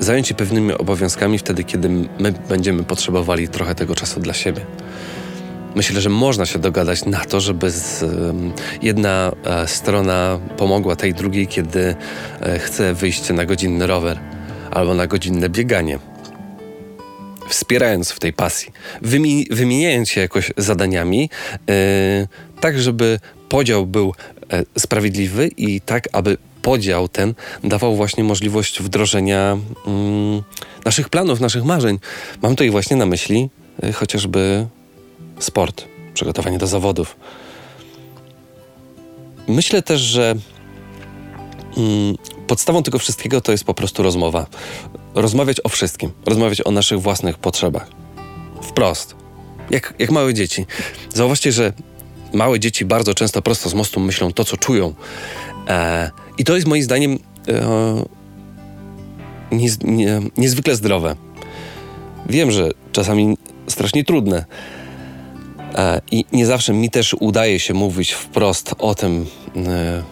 zająć 0.00 0.28
się 0.28 0.34
pewnymi 0.34 0.72
obowiązkami 0.72 1.38
wtedy, 1.38 1.64
kiedy 1.64 1.88
my 2.18 2.32
będziemy 2.48 2.84
potrzebowali 2.84 3.48
trochę 3.48 3.74
tego 3.74 3.94
czasu 3.94 4.20
dla 4.20 4.34
siebie. 4.34 4.60
Myślę, 5.78 6.00
że 6.00 6.10
można 6.10 6.46
się 6.46 6.58
dogadać 6.58 7.04
na 7.04 7.24
to, 7.24 7.40
żeby 7.40 7.70
z, 7.70 8.04
jedna 8.82 9.32
e, 9.44 9.68
strona 9.68 10.38
pomogła 10.56 10.96
tej 10.96 11.14
drugiej, 11.14 11.46
kiedy 11.46 11.96
e, 12.40 12.58
chce 12.58 12.94
wyjść 12.94 13.30
na 13.30 13.44
godzinny 13.44 13.86
rower 13.86 14.18
albo 14.70 14.94
na 14.94 15.06
godzinne 15.06 15.48
bieganie. 15.48 15.98
Wspierając 17.48 18.10
w 18.10 18.20
tej 18.20 18.32
pasji, 18.32 18.72
wymi 19.02 19.46
wymieniając 19.50 20.10
się 20.10 20.20
jakoś 20.20 20.52
zadaniami, 20.56 21.30
yy, 21.68 21.74
tak 22.60 22.78
żeby 22.78 23.20
podział 23.48 23.86
był 23.86 24.14
sprawiedliwy 24.78 25.48
i 25.56 25.80
tak, 25.80 26.08
aby 26.12 26.36
podział 26.62 27.08
ten 27.08 27.34
dawał 27.64 27.96
właśnie 27.96 28.24
możliwość 28.24 28.82
wdrożenia 28.82 29.58
mm, 29.86 30.42
naszych 30.84 31.08
planów, 31.08 31.40
naszych 31.40 31.64
marzeń. 31.64 31.98
Mam 32.42 32.52
tutaj 32.52 32.70
właśnie 32.70 32.96
na 32.96 33.06
myśli 33.06 33.50
chociażby 33.94 34.66
sport, 35.38 35.84
przygotowanie 36.14 36.58
do 36.58 36.66
zawodów. 36.66 37.16
Myślę 39.48 39.82
też, 39.82 40.00
że 40.00 40.34
mm, 41.76 42.16
podstawą 42.46 42.82
tego 42.82 42.98
wszystkiego 42.98 43.40
to 43.40 43.52
jest 43.52 43.64
po 43.64 43.74
prostu 43.74 44.02
rozmowa. 44.02 44.46
Rozmawiać 45.14 45.60
o 45.64 45.68
wszystkim, 45.68 46.10
rozmawiać 46.26 46.66
o 46.66 46.70
naszych 46.70 47.00
własnych 47.00 47.38
potrzebach. 47.38 47.88
Wprost. 48.62 49.14
Jak, 49.70 49.94
jak 49.98 50.10
małe 50.10 50.34
dzieci. 50.34 50.66
Zauważcie, 51.14 51.52
że 51.52 51.72
małe 52.32 52.60
dzieci 52.60 52.84
bardzo 52.84 53.14
często 53.14 53.42
prosto 53.42 53.68
z 53.68 53.74
mostu 53.74 54.00
myślą 54.00 54.32
to, 54.32 54.44
co 54.44 54.56
czują. 54.56 54.94
E, 55.68 56.10
I 56.38 56.44
to 56.44 56.54
jest 56.54 56.66
moim 56.66 56.82
zdaniem 56.82 57.18
e, 57.48 58.04
nie, 59.84 60.20
niezwykle 60.36 60.76
zdrowe. 60.76 61.16
Wiem, 62.28 62.50
że 62.50 62.70
czasami 62.92 63.36
strasznie 63.66 64.04
trudne, 64.04 64.44
I 66.10 66.24
nie 66.32 66.46
zawsze 66.46 66.72
mi 66.72 66.90
też 66.90 67.16
udaje 67.20 67.60
się 67.60 67.74
mówić 67.74 68.12
wprost 68.12 68.74
o 68.78 68.94
tym, 68.94 69.26
e, 69.56 70.02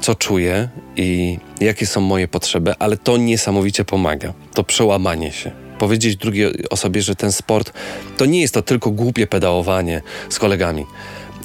co 0.00 0.14
czuję 0.14 0.68
i 0.96 1.38
jakie 1.60 1.86
są 1.86 2.00
moje 2.00 2.28
potrzeby, 2.28 2.74
ale 2.78 2.96
to 2.96 3.16
niesamowicie 3.16 3.84
pomaga. 3.84 4.32
To 4.54 4.64
przełamanie 4.64 5.32
się. 5.32 5.50
Powiedzieć 5.78 6.16
drugiej 6.16 6.68
osobie, 6.68 7.02
że 7.02 7.16
ten 7.16 7.32
sport 7.32 7.72
to 8.16 8.26
nie 8.26 8.40
jest 8.40 8.54
to 8.54 8.62
tylko 8.62 8.90
głupie 8.90 9.26
pedałowanie 9.26 10.02
z 10.28 10.38
kolegami 10.38 10.86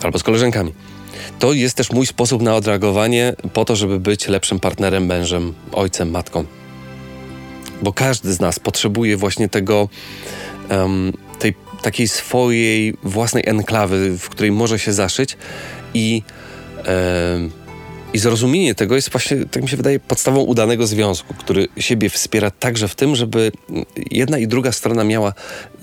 albo 0.04 0.20
z 0.20 0.24
koleżankami. 0.24 0.74
To 1.40 1.54
jest 1.54 1.78
też 1.78 1.92
mój 1.92 2.06
sposób 2.06 2.42
na 2.42 2.56
odreagowanie 2.56 3.34
po 3.54 3.66
to, 3.66 3.76
żeby 3.76 4.00
być 4.00 4.28
lepszym 4.28 4.60
partnerem, 4.60 5.06
mężem, 5.06 5.54
ojcem, 5.72 6.10
matką. 6.12 6.46
Bo 7.82 7.94
każdy 7.94 8.34
z 8.34 8.40
nas 8.40 8.60
potrzebuje 8.60 9.18
właśnie 9.18 9.50
tego, 9.50 9.90
um, 10.70 11.14
takiej 11.82 12.08
swojej 12.08 12.94
własnej 13.04 13.44
enklawy, 13.48 14.18
w 14.18 14.30
której 14.30 14.52
może 14.52 14.80
się 14.80 14.94
zaszyć 14.94 15.38
i, 15.94 16.24
e, 16.86 17.50
i 18.14 18.20
zrozumienie 18.20 18.76
tego 18.76 18.96
jest 18.96 19.12
właśnie, 19.12 19.46
tak 19.46 19.64
mi 19.64 19.70
się 19.70 19.78
wydaje, 19.78 20.00
podstawą 20.00 20.40
udanego 20.40 20.88
związku, 20.88 21.34
który 21.34 21.68
siebie 21.78 22.10
wspiera 22.10 22.52
także 22.52 22.88
w 22.88 22.96
tym, 22.96 23.16
żeby 23.16 23.52
jedna 24.12 24.38
i 24.38 24.48
druga 24.48 24.72
strona 24.72 25.04
miała 25.04 25.34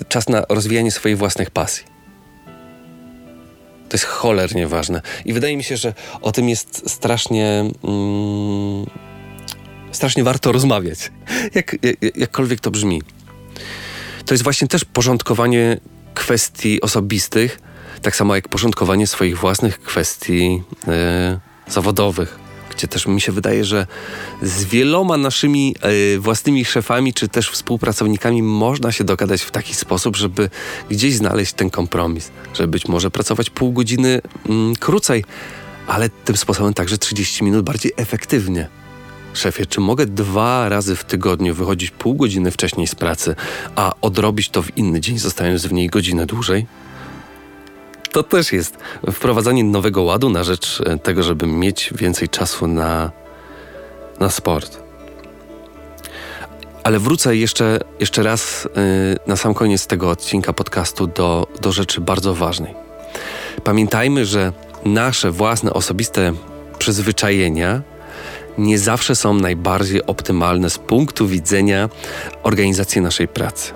czas 0.08 0.28
na 0.28 0.44
rozwijanie 0.48 0.90
swoich 0.90 1.18
własnych 1.18 1.50
pasji. 1.50 1.84
To 3.88 3.94
jest 3.94 4.04
cholernie 4.04 4.66
ważne. 4.66 5.02
I 5.24 5.32
wydaje 5.32 5.56
mi 5.56 5.64
się, 5.64 5.76
że 5.76 5.94
o 6.20 6.32
tym 6.32 6.48
jest 6.48 6.90
strasznie. 6.90 7.70
Mm, 7.84 8.86
strasznie 9.92 10.24
warto 10.24 10.52
rozmawiać. 10.52 11.12
Jak, 11.54 11.76
jak, 11.82 12.16
jakkolwiek 12.16 12.60
to 12.60 12.70
brzmi 12.70 13.02
to 14.26 14.34
jest 14.34 14.44
właśnie 14.44 14.68
też 14.68 14.84
porządkowanie 14.84 15.80
kwestii 16.14 16.80
osobistych, 16.80 17.60
tak 18.02 18.16
samo 18.16 18.34
jak 18.34 18.48
porządkowanie 18.48 19.06
swoich 19.06 19.38
własnych 19.38 19.80
kwestii 19.80 20.62
e, 20.88 21.40
zawodowych. 21.68 22.38
Gdzie 22.70 22.88
też 22.88 23.06
mi 23.06 23.20
się 23.20 23.32
wydaje, 23.32 23.64
że 23.64 23.86
z 24.42 24.64
wieloma 24.64 25.16
naszymi 25.16 25.74
e, 25.80 26.18
własnymi 26.18 26.64
szefami 26.64 27.14
czy 27.14 27.28
też 27.28 27.50
współpracownikami 27.50 28.42
można 28.42 28.92
się 28.92 29.04
dogadać 29.04 29.42
w 29.42 29.50
taki 29.50 29.74
sposób, 29.74 30.16
żeby 30.16 30.50
gdzieś 30.90 31.14
znaleźć 31.14 31.52
ten 31.52 31.70
kompromis, 31.70 32.30
żeby 32.54 32.68
być 32.68 32.88
może 32.88 33.10
pracować 33.10 33.50
pół 33.50 33.72
godziny 33.72 34.20
mm, 34.48 34.76
krócej, 34.76 35.24
ale 35.86 36.08
tym 36.08 36.36
sposobem 36.36 36.74
także 36.74 36.98
30 36.98 37.44
minut 37.44 37.64
bardziej 37.64 37.92
efektywnie. 37.96 38.68
Szefie, 39.36 39.66
czy 39.66 39.80
mogę 39.80 40.06
dwa 40.06 40.68
razy 40.68 40.96
w 40.96 41.04
tygodniu 41.04 41.54
wychodzić 41.54 41.90
pół 41.90 42.14
godziny 42.14 42.50
wcześniej 42.50 42.86
z 42.86 42.94
pracy, 42.94 43.34
a 43.76 43.92
odrobić 44.00 44.48
to 44.48 44.62
w 44.62 44.76
inny 44.76 45.00
dzień, 45.00 45.18
zostając 45.18 45.66
w 45.66 45.72
niej 45.72 45.88
godzinę 45.88 46.26
dłużej? 46.26 46.66
To 48.12 48.22
też 48.22 48.52
jest 48.52 48.76
wprowadzanie 49.12 49.64
nowego 49.64 50.02
ładu 50.02 50.30
na 50.30 50.44
rzecz 50.44 50.82
e, 50.86 50.98
tego, 50.98 51.22
żeby 51.22 51.46
mieć 51.46 51.90
więcej 51.94 52.28
czasu 52.28 52.66
na, 52.66 53.10
na 54.20 54.30
sport. 54.30 54.78
Ale 56.84 56.98
wrócę 56.98 57.36
jeszcze, 57.36 57.80
jeszcze 58.00 58.22
raz 58.22 58.64
yy, 58.64 59.16
na 59.26 59.36
sam 59.36 59.54
koniec 59.54 59.86
tego 59.86 60.10
odcinka 60.10 60.52
podcastu 60.52 61.06
do, 61.06 61.46
do 61.60 61.72
rzeczy 61.72 62.00
bardzo 62.00 62.34
ważnej. 62.34 62.74
Pamiętajmy, 63.64 64.26
że 64.26 64.52
nasze 64.84 65.30
własne 65.30 65.72
osobiste 65.72 66.32
przyzwyczajenia 66.78 67.82
nie 68.58 68.78
zawsze 68.78 69.16
są 69.16 69.34
najbardziej 69.34 70.06
optymalne 70.06 70.70
z 70.70 70.78
punktu 70.78 71.28
widzenia 71.28 71.88
organizacji 72.42 73.00
naszej 73.00 73.28
pracy. 73.28 73.72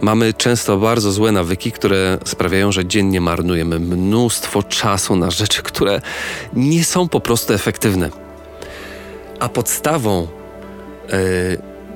Mamy 0.00 0.34
często 0.34 0.76
bardzo 0.76 1.12
złe 1.12 1.32
nawyki, 1.32 1.72
które 1.72 2.18
sprawiają, 2.24 2.72
że 2.72 2.86
dziennie 2.86 3.20
marnujemy 3.20 3.78
mnóstwo 3.78 4.62
czasu 4.62 5.16
na 5.16 5.30
rzeczy, 5.30 5.62
które 5.62 6.00
nie 6.52 6.84
są 6.84 7.08
po 7.08 7.20
prostu 7.20 7.52
efektywne. 7.52 8.10
A 9.40 9.48
podstawą 9.48 10.28
yy, 11.08 11.18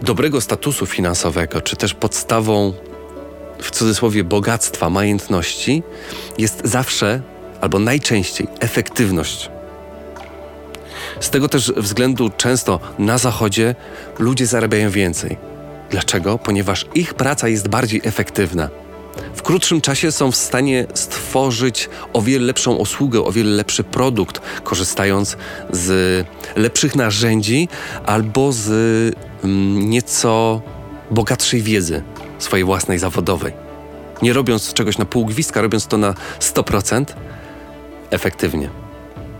dobrego 0.02 0.40
statusu 0.40 0.86
finansowego, 0.86 1.60
czy 1.60 1.76
też 1.76 1.94
podstawą 1.94 2.72
w 3.58 3.70
cudzysłowie 3.70 4.24
bogactwa, 4.24 4.90
majętności 4.90 5.82
jest 6.38 6.60
zawsze 6.64 7.20
albo 7.60 7.78
najczęściej 7.78 8.46
efektywność 8.60 9.50
Z 11.20 11.30
tego 11.30 11.48
też 11.48 11.72
względu 11.76 12.30
często 12.36 12.80
na 12.98 13.18
zachodzie 13.18 13.74
ludzie 14.18 14.46
zarabiają 14.46 14.90
więcej. 14.90 15.36
Dlaczego? 15.90 16.38
Ponieważ 16.38 16.86
ich 16.94 17.14
praca 17.14 17.48
jest 17.48 17.68
bardziej 17.68 18.00
efektywna. 18.04 18.68
W 19.34 19.42
krótszym 19.42 19.80
czasie 19.80 20.12
są 20.12 20.32
w 20.32 20.36
stanie 20.36 20.86
stworzyć 20.94 21.88
o 22.12 22.22
wiele 22.22 22.46
lepszą 22.46 22.74
usługę, 22.74 23.20
o 23.24 23.32
wiele 23.32 23.50
lepszy 23.50 23.84
produkt, 23.84 24.40
korzystając 24.64 25.36
z 25.70 26.26
lepszych 26.56 26.96
narzędzi 26.96 27.68
albo 28.06 28.52
z 28.52 28.68
mm, 29.44 29.90
nieco 29.90 30.62
bogatszej 31.10 31.62
wiedzy 31.62 32.02
swojej 32.38 32.64
własnej 32.64 32.98
zawodowej. 32.98 33.52
Nie 34.22 34.32
robiąc 34.32 34.72
czegoś 34.72 34.98
na 34.98 35.04
pół 35.04 35.26
gwizdka, 35.26 35.62
robiąc 35.62 35.86
to 35.86 35.98
na 35.98 36.14
100% 36.40 37.04
efektywnie. 38.10 38.87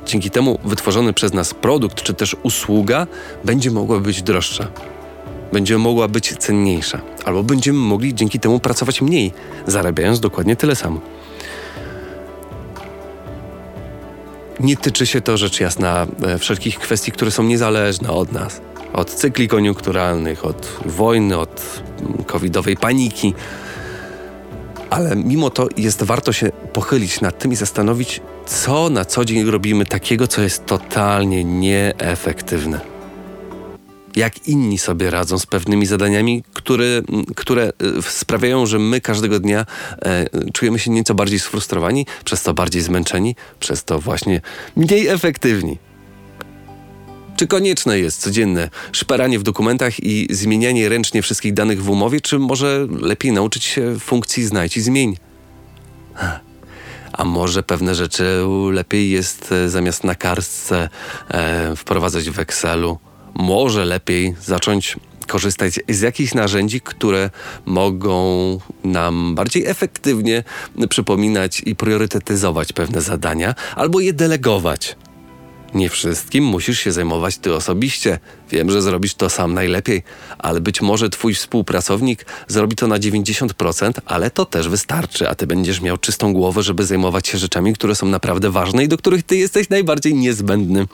Dzięki 0.09 0.31
temu 0.31 0.59
wytworzony 0.65 1.13
przez 1.13 1.33
nas 1.33 1.55
produkt 1.55 2.03
czy 2.03 2.15
też 2.15 2.37
usługa 2.43 3.07
będzie 3.45 3.71
mogła 3.71 4.01
być 4.01 4.23
droższa, 4.23 4.69
będzie 5.53 5.79
mogła 5.79 6.09
być 6.09 6.37
cenniejsza, 6.39 7.01
albo 7.25 7.43
będziemy 7.43 7.79
mogli 7.79 8.15
dzięki 8.15 8.41
temu 8.41 8.61
pracować 8.61 9.03
mniej, 9.03 9.33
zarabiając 9.67 10.21
dokładnie 10.21 10.57
tyle 10.57 10.77
samo. 10.77 11.01
Nie 14.61 14.77
tyczy 14.77 15.07
się 15.07 15.21
to 15.21 15.37
rzecz 15.37 15.61
jasna 15.61 16.07
e, 16.23 16.39
wszelkich 16.39 16.79
kwestii, 16.79 17.13
które 17.13 17.31
są 17.31 17.43
niezależne 17.43 18.11
od 18.11 18.33
nas. 18.33 18.61
Od 18.93 19.11
cykli 19.11 19.49
koniunkturalnych, 19.49 20.45
od 20.45 20.79
wojny, 20.87 21.39
od 21.39 21.83
mm, 22.01 22.25
covidowej 22.25 22.77
paniki. 22.77 23.35
Ale 24.91 25.17
mimo 25.17 25.51
to 25.51 25.69
jest 25.77 26.03
warto 26.03 26.33
się 26.33 26.51
pochylić 26.73 27.21
nad 27.21 27.39
tym 27.39 27.53
i 27.53 27.57
zastanowić, 27.57 28.21
co 28.47 28.91
na 28.91 29.05
co 29.05 29.25
dzień 29.25 29.51
robimy 29.51 29.87
takiego, 29.87 30.27
co 30.27 30.43
jest 30.43 30.67
totalnie 30.67 31.45
nieefektywne. 31.45 32.81
Jak 34.17 34.49
inni 34.49 34.79
sobie 34.79 35.11
radzą 35.11 35.39
z 35.39 35.47
pewnymi 35.47 35.87
zadaniami, 35.87 36.45
które, 36.53 37.03
które 37.37 37.63
e, 37.63 37.73
sprawiają, 38.03 38.67
że 38.67 38.79
my 38.79 39.01
każdego 39.01 39.41
dnia 39.41 39.67
e, 40.03 40.27
czujemy 40.53 40.79
się 40.79 40.91
nieco 40.91 41.15
bardziej 41.15 41.39
sfrustrowani, 41.39 42.07
przez 42.25 42.43
to 42.43 42.55
bardziej 42.55 42.83
zmęczeni, 42.83 43.37
przez 43.61 43.85
to 43.85 43.99
właśnie 43.99 44.41
mniej 44.77 45.07
efektywni. 45.07 45.79
Czy 47.39 47.47
konieczne 47.47 47.99
jest 47.99 48.21
codzienne 48.21 48.71
szperanie 48.93 49.39
w 49.39 49.43
dokumentach 49.43 50.01
i 50.01 50.29
zmienianie 50.31 50.89
ręcznie 50.89 51.23
wszystkich 51.23 51.55
danych 51.55 51.83
w 51.83 51.91
umowie, 51.91 52.21
czy 52.21 52.39
może 52.39 52.87
lepiej 53.01 53.33
nauczyć 53.33 53.65
się 53.65 53.99
funkcji 53.99 54.45
znajdź 54.45 54.77
i 54.77 54.81
zmień? 54.81 55.17
A 57.13 57.25
może 57.25 57.63
pewne 57.63 57.95
rzeczy 57.95 58.25
lepiej 58.73 59.11
jest 59.11 59.53
e, 59.53 59.69
zamiast 59.69 60.05
na 60.05 60.15
kartce 60.15 60.89
e, 61.29 61.77
wprowadzać 61.77 62.31
w 62.31 62.39
Excelu? 62.39 62.99
Może 63.35 63.85
lepiej 63.85 64.35
zacząć 64.43 64.97
korzystać 65.27 65.81
z 65.89 66.01
jakichś 66.01 66.35
narzędzi, 66.35 66.81
które 66.81 67.31
mogą 67.67 68.59
nam 68.85 69.35
bardziej 69.35 69.67
efektywnie 69.67 70.45
przypominać 70.89 71.63
i 71.67 71.77
priorytetyzować 71.77 72.73
pewne 72.73 73.01
zadania, 73.01 73.55
albo 73.77 74.01
je 74.01 74.13
delegować. 74.13 74.97
Nie 75.75 75.89
wszystkim 75.89 76.45
musisz 76.45 76.81
się 76.81 76.93
zajmować 76.93 77.39
ty 77.39 77.55
osobiście. 77.55 78.19
Wiem, 78.51 78.71
że 78.71 78.83
zrobisz 78.83 79.15
to 79.15 79.31
sam 79.31 79.55
najlepiej, 79.55 80.03
ale 80.39 80.61
być 80.61 80.83
może 80.83 81.11
twój 81.11 81.35
współpracownik 81.35 82.27
zrobi 82.49 82.77
to 82.77 82.87
na 82.87 82.99
90%, 82.99 83.93
ale 84.07 84.31
to 84.31 84.45
też 84.45 84.69
wystarczy, 84.69 85.29
a 85.29 85.35
ty 85.35 85.47
będziesz 85.47 85.81
miał 85.81 85.99
czystą 85.99 86.33
głowę, 86.33 86.63
żeby 86.63 86.85
zajmować 86.85 87.29
się 87.29 87.39
rzeczami, 87.39 87.75
które 87.75 87.95
są 87.95 88.07
naprawdę 88.07 88.51
ważne 88.51 88.85
i 88.85 88.89
do 88.89 88.97
których 88.97 89.23
ty 89.23 89.37
jesteś 89.37 89.69
najbardziej 89.69 90.15
niezbędny. 90.15 90.87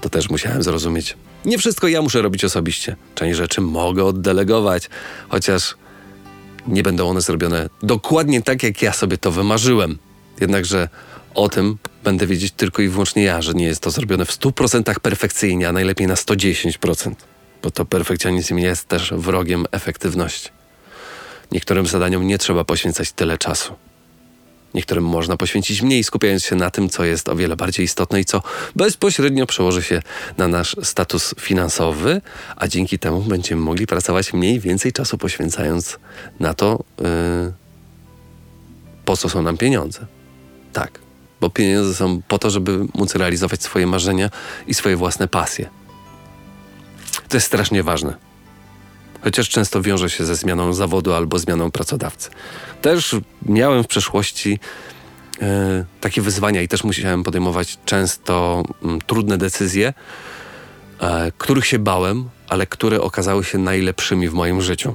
To 0.00 0.08
też 0.08 0.30
musiałem 0.30 0.62
zrozumieć. 0.62 1.16
Nie 1.44 1.58
wszystko 1.58 1.88
ja 1.88 2.02
muszę 2.02 2.22
robić 2.22 2.44
osobiście. 2.44 2.96
Część 3.14 3.36
rzeczy 3.36 3.60
mogę 3.60 4.04
oddelegować, 4.04 4.90
chociaż 5.28 5.74
nie 6.68 6.82
będą 6.82 7.08
one 7.08 7.20
zrobione 7.20 7.68
dokładnie 7.82 8.42
tak, 8.42 8.62
jak 8.62 8.82
ja 8.82 8.92
sobie 8.92 9.18
to 9.18 9.30
wymarzyłem. 9.30 9.98
Jednakże 10.40 10.88
o 11.34 11.48
tym 11.48 11.78
będę 12.06 12.26
wiedzieć 12.26 12.52
tylko 12.52 12.82
i 12.82 12.88
wyłącznie 12.88 13.22
ja, 13.22 13.42
że 13.42 13.54
nie 13.54 13.64
jest 13.64 13.80
to 13.80 13.90
zrobione 13.90 14.24
w 14.24 14.30
100% 14.30 15.00
perfekcyjnie, 15.00 15.68
a 15.68 15.72
najlepiej 15.72 16.06
na 16.06 16.14
110%, 16.14 17.14
bo 17.62 17.70
to 17.70 17.84
perfekcjonizm 17.84 18.58
jest 18.58 18.88
też 18.88 19.12
wrogiem 19.16 19.66
efektywności. 19.72 20.50
Niektórym 21.52 21.86
zadaniom 21.86 22.26
nie 22.26 22.38
trzeba 22.38 22.64
poświęcać 22.64 23.12
tyle 23.12 23.38
czasu. 23.38 23.74
Niektórym 24.74 25.04
można 25.04 25.36
poświęcić 25.36 25.82
mniej, 25.82 26.04
skupiając 26.04 26.44
się 26.44 26.56
na 26.56 26.70
tym, 26.70 26.88
co 26.88 27.04
jest 27.04 27.28
o 27.28 27.36
wiele 27.36 27.56
bardziej 27.56 27.84
istotne 27.84 28.20
i 28.20 28.24
co 28.24 28.42
bezpośrednio 28.76 29.46
przełoży 29.46 29.82
się 29.82 30.02
na 30.38 30.48
nasz 30.48 30.76
status 30.82 31.34
finansowy, 31.40 32.20
a 32.56 32.68
dzięki 32.68 32.98
temu 32.98 33.20
będziemy 33.20 33.60
mogli 33.60 33.86
pracować 33.86 34.32
mniej, 34.32 34.60
więcej 34.60 34.92
czasu 34.92 35.18
poświęcając 35.18 35.98
na 36.40 36.54
to, 36.54 36.84
yy, 37.00 37.52
po 39.04 39.16
co 39.16 39.28
są 39.28 39.42
nam 39.42 39.56
pieniądze. 39.56 40.06
Tak, 40.72 41.05
bo 41.40 41.50
pieniądze 41.50 41.94
są 41.94 42.22
po 42.28 42.38
to, 42.38 42.50
żeby 42.50 42.78
móc 42.94 43.14
realizować 43.14 43.62
swoje 43.62 43.86
marzenia 43.86 44.30
i 44.66 44.74
swoje 44.74 44.96
własne 44.96 45.28
pasje. 45.28 45.68
To 47.28 47.36
jest 47.36 47.46
strasznie 47.46 47.82
ważne. 47.82 48.16
Chociaż 49.20 49.48
często 49.48 49.82
wiąże 49.82 50.10
się 50.10 50.24
ze 50.24 50.36
zmianą 50.36 50.72
zawodu 50.72 51.14
albo 51.14 51.38
zmianą 51.38 51.70
pracodawcy. 51.70 52.30
Też 52.82 53.16
miałem 53.42 53.84
w 53.84 53.86
przeszłości 53.86 54.58
e, 55.42 55.84
takie 56.00 56.22
wyzwania 56.22 56.62
i 56.62 56.68
też 56.68 56.84
musiałem 56.84 57.22
podejmować 57.22 57.78
często 57.84 58.62
mm, 58.82 59.00
trudne 59.00 59.38
decyzje, 59.38 59.94
e, 61.00 61.32
których 61.38 61.66
się 61.66 61.78
bałem, 61.78 62.28
ale 62.48 62.66
które 62.66 63.00
okazały 63.00 63.44
się 63.44 63.58
najlepszymi 63.58 64.28
w 64.28 64.32
moim 64.32 64.62
życiu. 64.62 64.94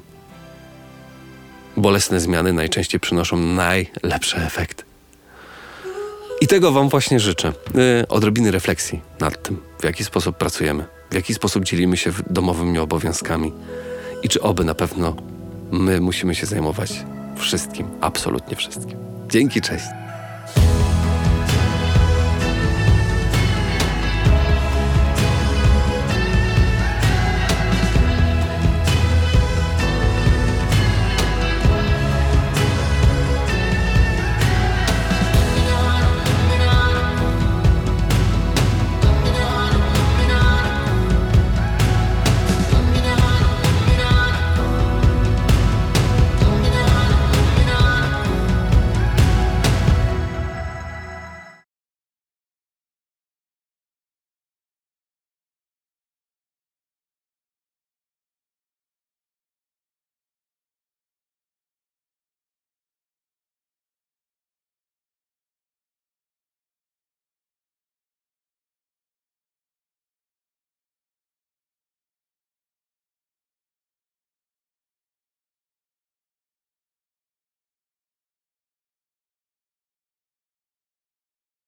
Bolesne 1.77 2.19
zmiany 2.19 2.53
najczęściej 2.53 2.99
przynoszą 2.99 3.37
najlepsze 3.37 4.45
efekty. 4.45 4.90
I 6.41 6.47
tego 6.47 6.71
Wam 6.71 6.89
właśnie 6.89 7.19
życzę. 7.19 7.53
Yy, 7.73 8.07
odrobiny 8.07 8.51
refleksji 8.51 9.01
nad 9.19 9.43
tym, 9.43 9.57
w 9.79 9.83
jaki 9.83 10.03
sposób 10.03 10.37
pracujemy, 10.37 10.85
w 11.11 11.13
jaki 11.13 11.33
sposób 11.33 11.63
dzielimy 11.63 11.97
się 11.97 12.11
domowymi 12.29 12.79
obowiązkami 12.79 13.53
i 14.23 14.29
czy 14.29 14.41
oby 14.41 14.63
na 14.63 14.75
pewno 14.75 15.15
my 15.71 16.01
musimy 16.01 16.35
się 16.35 16.45
zajmować 16.45 17.05
wszystkim, 17.35 17.87
absolutnie 18.01 18.55
wszystkim. 18.55 18.97
Dzięki, 19.29 19.61
cześć. 19.61 19.85